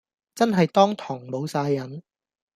[0.33, 2.01] 真係當堂無哂癮